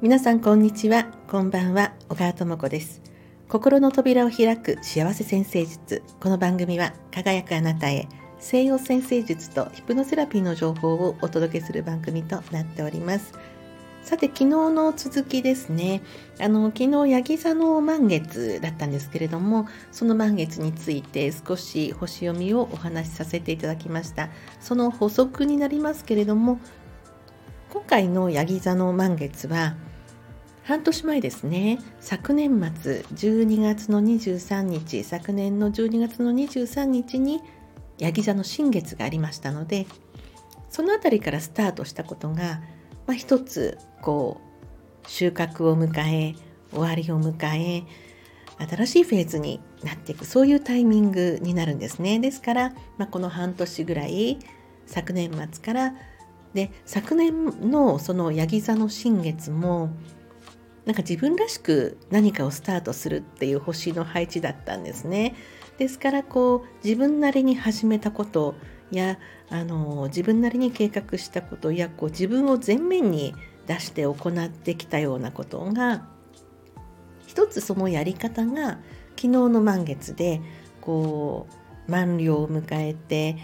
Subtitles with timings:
[0.00, 1.04] 皆さんこんにちは。
[1.28, 1.92] こんばんは。
[2.08, 3.02] 小川智子です。
[3.46, 6.02] 心の扉を開く幸せ先生術。
[6.18, 8.08] この番組は輝くあなたへ。
[8.38, 13.34] 西洋先生術とヒプノセラピーの情報をお届けする番組となっております。
[14.08, 16.00] さて昨日の続きですね。
[16.40, 24.30] あの昨日ヤギ座の満月だったんですけれどもその満月について少し星読みをお話しさせていただきました。
[24.60, 26.58] その補足になりますけれども
[27.68, 29.76] 今回のヤギ座の満月は
[30.64, 31.78] 半年前ですね。
[32.00, 37.42] 昨年末12月の23日昨年の12月の23日に
[37.98, 39.86] ヤギ座の新月がありましたので
[40.70, 42.62] その辺りからスタートしたことが、
[43.08, 44.40] まあ、一つこ
[45.04, 46.34] う収穫を迎え
[46.70, 47.84] 終わりを迎え
[48.66, 54.38] 新しいフェーズになっていくそういうタイミングになるんですねですから、まあ、この半年ぐらい
[54.84, 55.94] 昨年末から
[56.52, 59.90] で昨年のそのヤギ座の新月も
[60.84, 65.34] なんか自分らしく何かをスタートするっていう星の配置だったんですね。
[65.76, 68.54] ですからこう自分なりに始めたこと
[68.90, 69.18] や
[69.50, 73.34] あの自分なりに計画したことやこう自分を前面に
[73.66, 76.06] 出して行ってきたようなことが
[77.26, 78.78] 一つそのやり方が
[79.16, 80.40] 昨日の満月で
[80.80, 81.46] こ
[81.86, 83.36] う満了を迎えて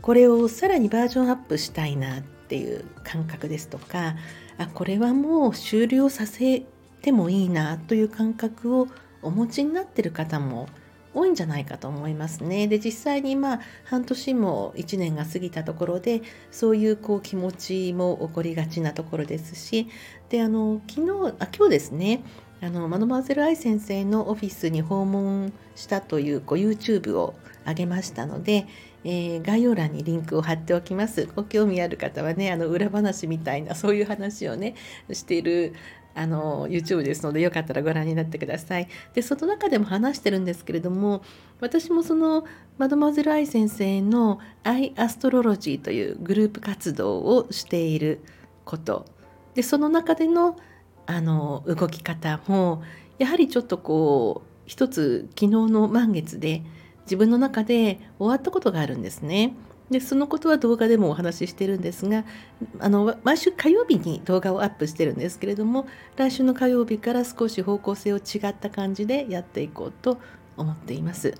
[0.00, 4.16] これをさらにバージョンアップしたいなっていう感覚ですとか
[4.58, 6.64] あこれはもう終了させ
[7.02, 8.88] てもいいなという感覚を
[9.22, 10.68] お持ちになってる方も
[11.14, 12.68] 多いんじゃないかと思いますね。
[12.68, 19.88] で実際にまあ半年も1年が過ぎたところでそういうこう気持ちも起こりがちなところですし
[20.28, 22.22] であの昨日あ今日ですね
[22.62, 27.34] あのマドマーゼル愛先生のオフィスに訪問したというこう YouTube を
[27.66, 28.66] 上げましたので、
[29.04, 31.26] えー、概要欄にリンクを貼っておきます。
[31.34, 34.74] ご興味ある方はねあの裏話みたいなそういう話をね
[35.10, 35.72] している
[36.14, 38.88] あの YouTube ですのでよかったらご覧になってください。
[39.14, 41.22] でその中でも話してるんですけれども
[41.60, 42.44] 私もその
[42.78, 48.20] マドマゼル愛先生のアイアストロロジーというグループ活動をしている
[48.64, 49.06] こと
[49.54, 50.56] でその中での
[51.06, 52.82] あの動き方も
[53.18, 56.62] やはりちょっとこう一つ昨日の満月で
[57.02, 59.54] 自分の中で終わったことがあるんですね。
[59.90, 62.24] でそのことは動画でもお話ししてるんですが
[62.78, 65.86] あの毎週火曜日に動画をアップしてるんですけれども
[66.16, 70.18] 来週の火曜日から少し方向性を違った感じでやっていこうと
[70.56, 71.34] 思っています。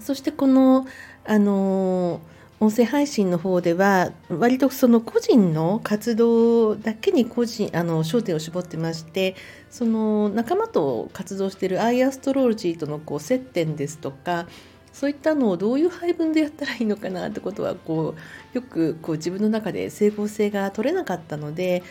[0.00, 0.86] そしてこの
[1.24, 2.20] あの
[2.60, 9.34] 音声配信の方では割とその個人の活動だけに個人あの焦点を絞ってまして
[9.68, 14.46] その仲間と活動しているアイアストロロジーとのこう接点ですとか
[14.92, 21.82] そういったのをどういう配分でやったらいいのかなってことはこうよくこう自分の中で整合性が取れなかったので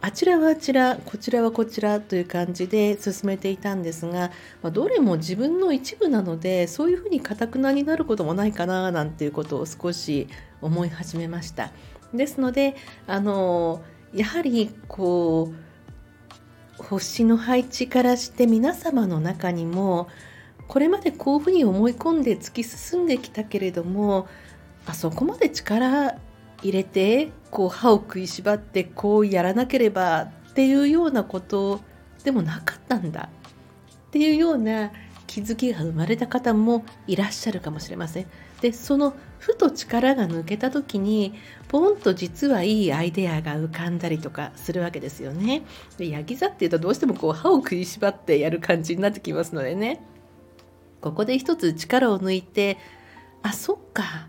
[0.00, 4.30] あちらはあちらこちらはこちらという感じで進めていたんですが、
[4.62, 10.28] まあ、どれも自分の一部なのでそういうふうにかたくなになることもないかななんていうことを少し
[10.60, 11.72] 思い始めました。
[12.14, 13.82] ですのであの
[14.14, 15.52] やはりこ
[16.78, 20.08] う星の配置からして皆様の中にも
[20.68, 24.28] これまでこういうふうに思い込んで突き進んできたけれども
[24.86, 26.16] あそこまで力
[26.62, 31.80] 入れてこう歯を食いしばってこうやらなければっていうようなこと
[32.24, 33.30] でもなかったんだ
[34.08, 34.92] っていうような
[35.26, 38.26] 気づきが生まれた方もいらっしゃるかもしれません。
[38.60, 41.34] でそのふと力が抜けた時に
[41.68, 45.62] ポンと実はいいアイデアが浮かんだりとかするわけですよね。
[45.96, 50.00] でヤギ座っていうとどうしてもこう歯を食いしばってやる感じになってきますのでね
[51.00, 52.78] ここで一つ力を抜いて
[53.42, 54.28] あそっか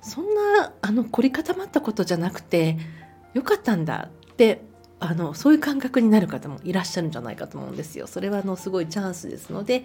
[0.00, 2.76] そんなあの凝り固まったことじゃなくて
[3.34, 4.62] よかったんだって
[5.00, 8.06] あのそういう感覚になる方もいらっしゃるんじゃないかと思うんですよ。
[8.06, 9.84] それはあのすごいチャンスですので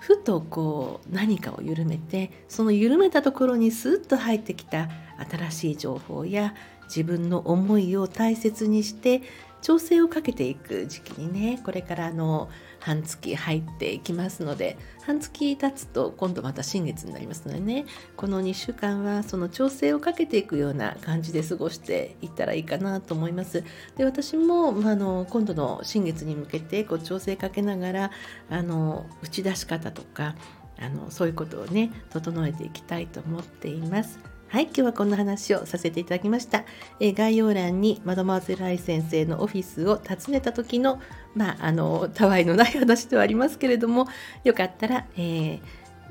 [0.00, 4.88] ふとこう何かを緩めてその緩めたところにスッと入ってきた
[5.30, 6.54] 新しい情報や
[6.84, 9.22] 自分の思いを大切にして
[9.60, 12.48] 調整をかけていく時期にねこれからの
[12.80, 23.64] 半月入っていきますので半月経つと今度また新月になりますのでねこの2週間はその調整をかけていくような感じで過ごしていったらいいかなと思います
[23.96, 28.10] で私も、まあ、の今度の新月に向けてこう調整かけながら
[28.50, 30.36] あの打ち出し方とか
[30.80, 34.37] あのそういうことをね整えていきたいと思っています。
[34.48, 36.64] はい、今日はこんな話をさせていただきました。
[37.00, 41.02] え概要欄にマドマーゼルアイ先生のオフィスを訪ねた時の、
[41.34, 44.08] まあ、あの、たわいのない話ではありますけれども、
[44.44, 45.60] よかったら、えー、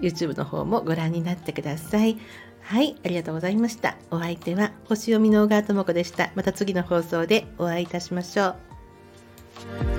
[0.01, 2.19] YouTube の方もご覧になってください。
[2.62, 3.98] はい、ありがとうございました。
[4.12, 6.30] お相手は星読みの小川智子でした。
[6.36, 9.96] また次の放送でお会いいたしましょう。